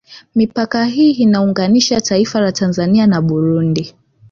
[0.35, 3.95] Mipaka hii inaunganisha taifa la Tanzania na Burundi